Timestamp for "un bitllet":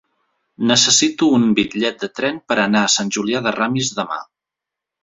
1.39-2.01